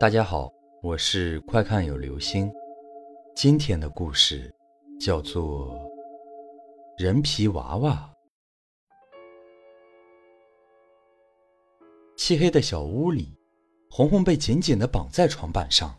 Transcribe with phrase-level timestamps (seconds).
[0.00, 0.50] 大家好，
[0.82, 2.50] 我是快看有流星。
[3.36, 4.50] 今天的故事
[4.98, 5.74] 叫做
[6.96, 8.10] 《人皮娃娃》。
[12.16, 13.36] 漆黑的小屋里，
[13.90, 15.94] 红红被紧紧的绑在床板上。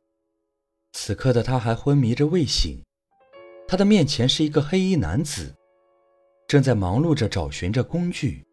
[0.93, 2.83] 此刻的她还昏迷着未醒，
[3.68, 5.54] 她的面前是一个黑衣男子，
[6.47, 8.43] 正在忙碌着找寻着工具。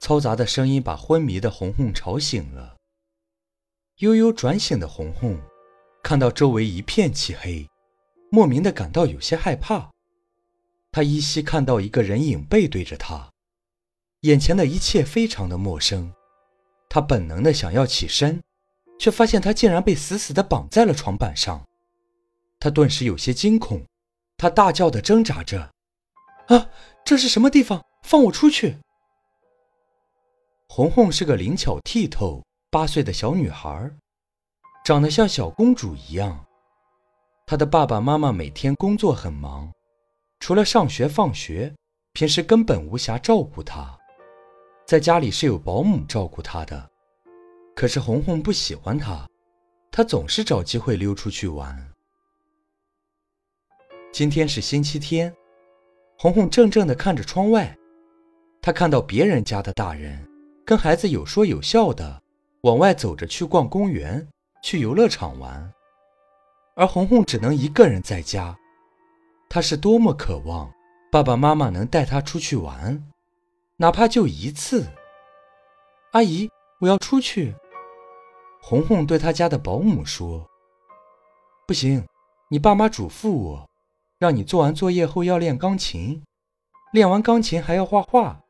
[0.00, 2.77] 嘈杂的声音把昏迷的红红吵醒了。
[3.98, 5.36] 悠悠转醒的红红，
[6.04, 7.68] 看到周围一片漆黑，
[8.30, 9.90] 莫名的感到有些害怕。
[10.92, 13.28] 他依稀看到一个人影背对着他，
[14.20, 16.12] 眼前的一切非常的陌生。
[16.88, 18.40] 他本能的想要起身，
[19.00, 21.66] 却发现他竟然被死死的绑在了床板上。
[22.60, 23.84] 他顿时有些惊恐，
[24.36, 25.72] 他大叫的挣扎着
[26.46, 26.70] ：“啊，
[27.04, 27.84] 这是什么地方？
[28.04, 28.78] 放我出去！”
[30.70, 32.44] 红红是个灵巧剔透。
[32.70, 33.90] 八岁的小女孩，
[34.84, 36.44] 长得像小公主一样。
[37.46, 39.72] 她的爸爸妈妈每天工作很忙，
[40.40, 41.74] 除了上学放学，
[42.12, 43.98] 平时根本无暇照顾她。
[44.86, 46.90] 在家里是有保姆照顾她的，
[47.74, 49.26] 可是红红不喜欢她，
[49.90, 51.90] 她总是找机会溜出去玩。
[54.12, 55.34] 今天是星期天，
[56.18, 57.74] 红红怔怔地看着窗外，
[58.60, 60.28] 她看到别人家的大人
[60.66, 62.22] 跟孩子有说有笑的。
[62.62, 64.26] 往外走着去逛公园，
[64.62, 65.72] 去游乐场玩，
[66.74, 68.56] 而红红只能一个人在家。
[69.48, 70.70] 她是多么渴望
[71.10, 73.02] 爸爸妈妈能带她出去玩，
[73.76, 74.86] 哪怕就一次。
[76.12, 76.50] 阿姨，
[76.80, 77.54] 我要出去。
[78.60, 80.44] 红红对她家的保姆说
[81.64, 82.04] ：“不行，
[82.50, 83.70] 你爸妈嘱咐我，
[84.18, 86.22] 让你做完作业后要练钢琴，
[86.92, 88.40] 练完钢琴还要画画。”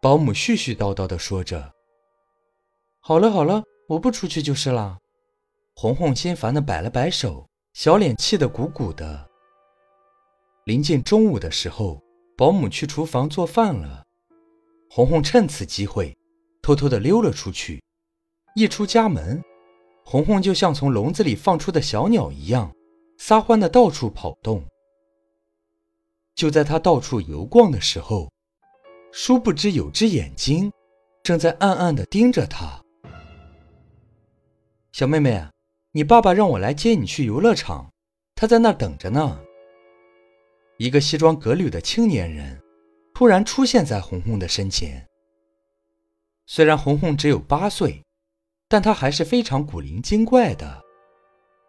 [0.00, 1.75] 保姆絮絮叨叨地说着。
[3.08, 4.98] 好了好了，我不出去就是了。
[5.76, 9.30] 红红心烦的摆了摆手，小脸气得鼓鼓的。
[10.64, 12.02] 临近中午的时候，
[12.36, 14.02] 保姆去厨房做饭了。
[14.90, 16.18] 红红趁此机会，
[16.60, 17.80] 偷偷的溜了出去。
[18.56, 19.40] 一出家门，
[20.04, 22.74] 红红就像从笼子里放出的小鸟一样，
[23.18, 24.64] 撒欢的到处跑动。
[26.34, 28.28] 就在他到处游逛的时候，
[29.12, 30.72] 殊不知有只眼睛，
[31.22, 32.82] 正在暗暗的盯着他。
[34.96, 35.46] 小妹妹，
[35.92, 37.92] 你爸爸让我来接你去游乐场，
[38.34, 39.38] 他在那儿等着呢。
[40.78, 42.58] 一个西装革履的青年人
[43.12, 45.06] 突然出现在红红的身前。
[46.46, 48.02] 虽然红红只有八岁，
[48.70, 50.82] 但她还是非常古灵精怪的。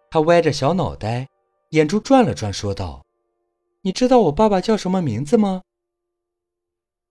[0.09, 1.27] 她歪着小脑袋，
[1.71, 3.03] 眼珠转了转，说道
[3.83, 5.63] ：“你知道我爸爸叫什么名字吗？”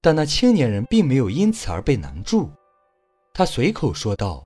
[0.00, 2.50] 但那青年人并没有因此而被难住，
[3.34, 4.45] 他随口说道。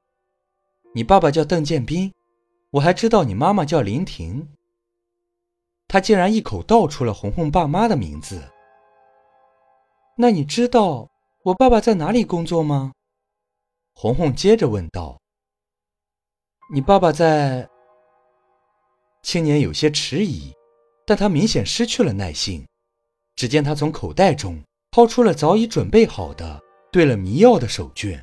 [0.93, 2.13] 你爸爸叫邓建斌，
[2.71, 4.49] 我还知道你妈妈叫林婷。
[5.87, 8.43] 他竟然一口道出了红红爸妈的名字。
[10.17, 11.09] 那你知道
[11.45, 12.93] 我爸爸在哪里工作吗？
[13.95, 15.21] 红红接着问道。
[16.73, 17.69] 你爸爸在……
[19.23, 20.53] 青年有些迟疑，
[21.07, 22.67] 但他明显失去了耐性。
[23.37, 26.61] 只见他从口袋中掏出了早已准备好的
[26.93, 28.21] 兑了迷药的手绢。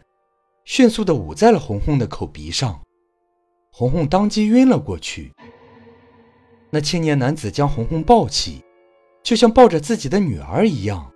[0.67, 2.77] 迅速地捂在了红红的口鼻上，
[3.71, 5.33] 红红当即晕了过去。
[6.69, 8.61] 那青年男子将红红抱起，
[9.23, 11.09] 就像抱着自己的女儿一样，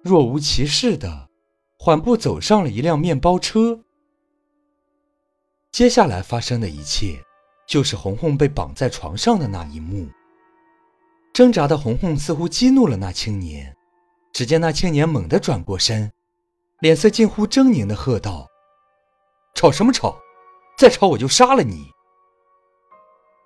[0.00, 1.28] 若无其事地
[1.76, 3.80] 缓步走上了一辆面包车。
[5.72, 7.20] 接下来发生的一切，
[7.66, 10.06] 就是红红被绑在床上的那一幕。
[11.32, 13.74] 挣扎的红红似乎激怒了那青年，
[14.32, 16.08] 只见那青年猛地转过身，
[16.78, 18.48] 脸色近乎狰狞地喝道。
[19.54, 20.20] 吵什么吵？
[20.76, 21.90] 再吵我就杀了你！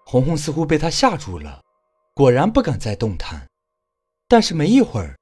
[0.07, 1.61] 红红似乎被他吓住了，
[2.15, 3.47] 果然不敢再动弹。
[4.27, 5.17] 但是没一会儿，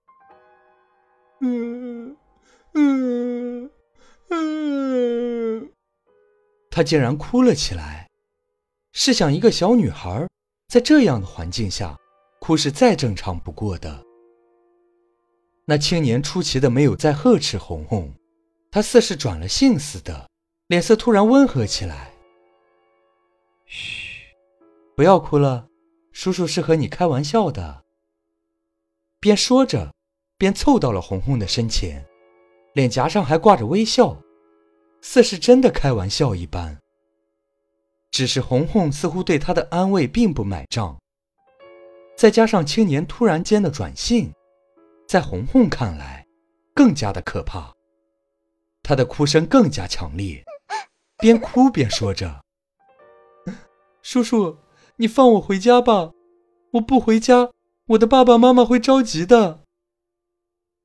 [1.40, 2.16] 嗯
[2.74, 3.70] 嗯
[4.30, 5.72] 嗯，
[6.70, 8.08] 他竟然哭了起来。
[8.92, 10.26] 试想，一个小女孩
[10.68, 11.96] 在这样的环境下
[12.40, 14.04] 哭是再正常不过的。
[15.66, 18.14] 那青年出奇的没有再呵斥红红，
[18.70, 20.28] 他似是转了性似的。
[20.68, 22.12] 脸色突然温和起来。
[23.66, 24.34] 嘘，
[24.96, 25.68] 不要哭了，
[26.10, 27.84] 叔叔是和你开玩笑的。
[29.20, 29.94] 边说着，
[30.36, 32.04] 边凑到了红红的身前，
[32.74, 34.20] 脸颊上还挂着微笑，
[35.00, 36.76] 似是真的开玩笑一般。
[38.10, 40.98] 只是红红似乎对他的安慰并不买账，
[42.16, 44.32] 再加上青年突然间的转性，
[45.06, 46.26] 在红红看来，
[46.74, 47.72] 更加的可怕。
[48.82, 50.44] 他的哭声更加强烈。
[51.18, 52.44] 边哭边说着
[54.02, 54.58] ：“叔叔，
[54.96, 56.12] 你放我回家吧，
[56.72, 57.50] 我不回家，
[57.86, 59.60] 我的爸爸妈妈会着急的。”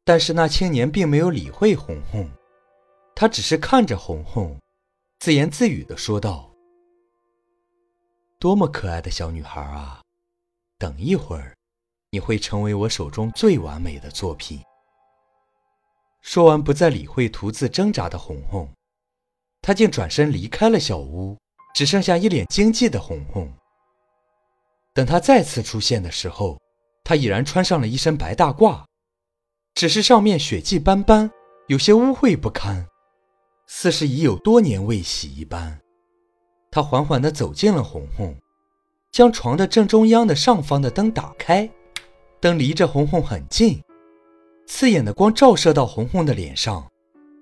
[0.05, 2.29] 但是那青年并没有理会红红，
[3.13, 4.57] 他只是看着红红，
[5.19, 6.49] 自言自语的说道
[8.39, 10.01] ：“多么可爱的小女孩啊！
[10.77, 11.53] 等一会儿，
[12.09, 14.61] 你会成为我手中最完美的作品。”
[16.23, 18.67] 说完，不再理会独自挣扎的红红，
[19.61, 21.37] 他竟转身离开了小屋，
[21.73, 23.51] 只剩下一脸惊悸的红红。
[24.93, 26.59] 等他再次出现的时候，
[27.03, 28.83] 他已然穿上了一身白大褂。
[29.73, 31.31] 只是上面血迹斑斑，
[31.67, 32.85] 有些污秽不堪，
[33.67, 35.79] 似是已有多年未洗一般。
[36.69, 38.35] 他缓缓地走进了红红，
[39.11, 41.69] 将床的正中央的上方的灯打开，
[42.41, 43.81] 灯离着红红很近，
[44.67, 46.85] 刺眼的光照射到红红的脸上，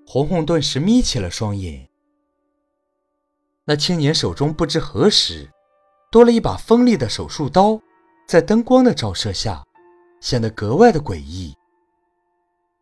[0.05, 1.88] 红红顿时眯起了双眼。
[3.69, 5.47] 那青年手中不知何时
[6.09, 7.79] 多了一把锋利的手术刀，
[8.27, 9.63] 在灯光的照射下，
[10.21, 11.55] 显得格外的诡异。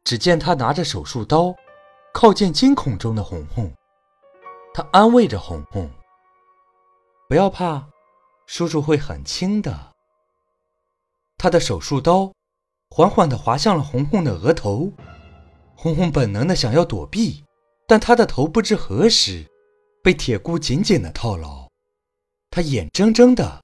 [0.06, 1.54] 只见他拿着手术刀，
[2.13, 3.69] 靠近惊恐中的红红。
[4.74, 5.92] 他安慰着红红
[7.28, 7.86] ：“不要怕，
[8.45, 9.92] 叔叔会很轻的。”
[11.38, 12.31] 他的手术刀
[12.92, 14.94] 缓缓地划向了红红的额头。
[15.75, 17.44] 红红本能的想要躲避，
[17.86, 19.45] 但他的头不知何时
[20.07, 21.68] 被铁箍紧紧地套牢。
[22.50, 23.62] 他眼睁睁地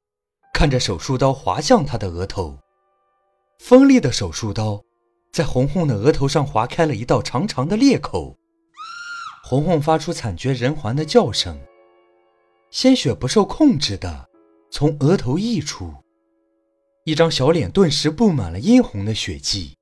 [0.54, 2.60] 看着手术刀划向他的额头，
[3.60, 4.84] 锋利的手术刀。
[5.32, 8.36] 在红红的额头上划开了一道长长的裂口，
[9.46, 11.58] 红红发出惨绝人寰的叫声，
[12.72, 14.28] 鲜血不受控制的
[14.70, 15.94] 从额头溢出，
[17.06, 19.78] 一张小脸顿时布满了殷红的血迹。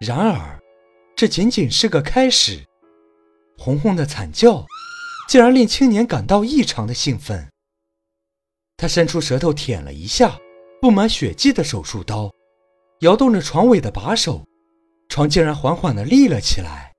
[0.00, 0.58] 然而，
[1.14, 2.64] 这仅仅是个开始，
[3.58, 4.64] 红红的惨叫
[5.28, 7.48] 竟然令青年感到异常的兴奋。
[8.76, 10.38] 他伸出舌头舔了一下
[10.80, 12.30] 布满血迹的手术刀。
[13.00, 14.46] 摇动着床尾的把手，
[15.08, 16.92] 床竟然缓缓地立了起来。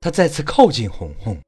[0.00, 1.40] 他再次靠近红红，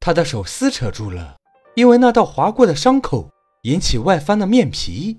[0.00, 1.36] 他的手撕扯住了
[1.74, 3.28] 因为那道划过的伤口
[3.64, 5.18] 引起外翻的面皮，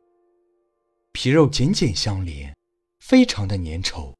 [1.11, 2.55] 皮肉紧紧相连，
[2.99, 4.13] 非常的粘稠。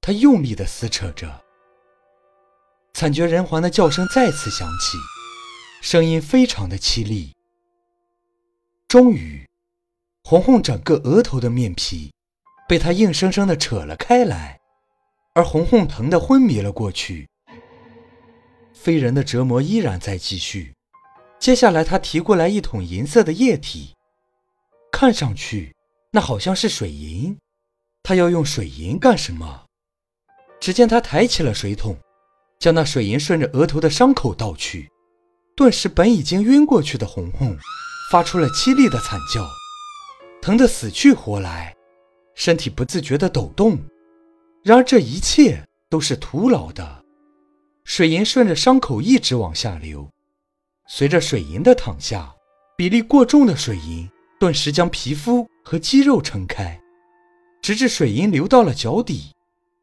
[0.00, 1.42] 他用力地撕扯着，
[2.92, 4.98] 惨绝人寰的叫声再次响起，
[5.82, 7.32] 声音非常的凄厉。
[8.88, 9.46] 终于，
[10.24, 12.10] 红红整个额头的面皮。
[12.68, 14.60] 被他硬生生的扯了开来，
[15.34, 17.28] 而红红疼得昏迷了过去。
[18.72, 20.72] 非人的折磨依然在继续。
[21.40, 23.96] 接下来，他提过来一桶银色的液体，
[24.92, 25.74] 看上去
[26.12, 27.36] 那好像是水银。
[28.04, 29.64] 他要用水银干什么？
[30.60, 31.98] 只见他抬起了水桶，
[32.60, 34.88] 将那水银顺着额头的伤口倒去。
[35.56, 37.56] 顿时，本已经晕过去的红红
[38.12, 39.44] 发出了凄厉的惨叫，
[40.40, 41.74] 疼得死去活来。
[42.34, 43.78] 身体不自觉地抖动，
[44.62, 47.04] 然而这一切都是徒劳的。
[47.84, 50.08] 水银顺着伤口一直往下流，
[50.86, 52.32] 随着水银的淌下，
[52.76, 54.08] 比例过重的水银
[54.38, 56.80] 顿时将皮肤和肌肉撑开，
[57.60, 59.32] 直至水银流到了脚底，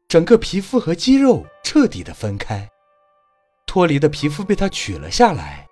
[0.08, 2.66] 整个皮肤和肌肉彻底的分开，
[3.66, 5.66] 脱离的皮肤被他取了下来，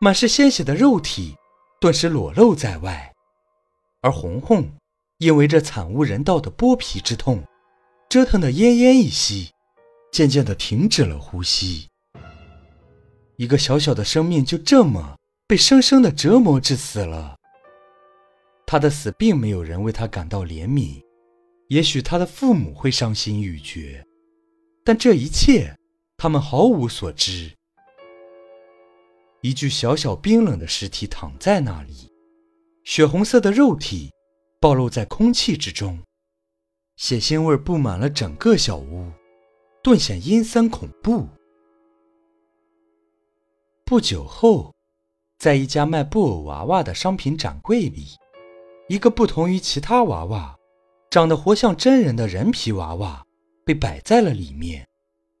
[0.00, 1.36] 满是鲜血的肉体
[1.78, 3.12] 顿时裸露在外，
[4.00, 4.66] 而红红。
[5.18, 7.44] 因为这惨无人道的剥皮之痛，
[8.08, 9.50] 折腾得奄奄一息，
[10.12, 11.88] 渐渐地停止了呼吸。
[13.36, 15.16] 一个小小的生命就这么
[15.48, 17.36] 被生生的折磨致死了。
[18.64, 21.02] 他的死并没有人为他感到怜悯，
[21.68, 24.04] 也许他的父母会伤心欲绝，
[24.84, 25.74] 但这一切
[26.16, 27.50] 他们毫无所知。
[29.40, 32.10] 一具小小冰冷的尸体躺在那里，
[32.84, 34.10] 血红色的肉体。
[34.60, 36.00] 暴露在空气之中，
[36.96, 39.08] 血腥味布满了整个小屋，
[39.84, 41.28] 顿显阴森恐怖。
[43.84, 44.74] 不久后，
[45.38, 48.08] 在一家卖布偶娃娃的商品展柜里，
[48.88, 50.57] 一个不同于其他娃娃、
[51.10, 53.24] 长得活像真人的人皮娃娃
[53.64, 54.86] 被摆在了里面，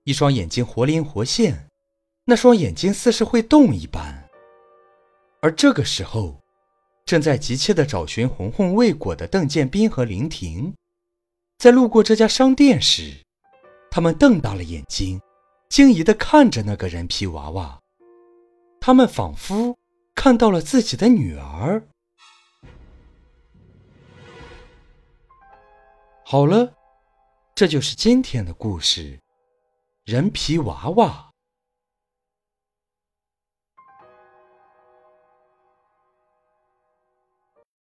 [0.04, 1.68] 一双眼睛活灵活现，
[2.24, 4.26] 那双眼睛似是会动一般。
[5.40, 6.40] 而这个时候，
[7.04, 10.72] 正在急切地找寻红红未果的邓建斌和林婷，
[11.58, 13.12] 在路过这家商店时，
[13.90, 15.20] 他们瞪大了眼睛，
[15.68, 17.78] 惊疑地看着那个人皮娃娃。
[18.80, 19.76] 他们仿佛
[20.14, 21.82] 看到了自己的女儿。
[26.30, 26.74] 好了，
[27.54, 29.18] 这就是今天的故事——
[30.04, 31.27] 人皮娃娃。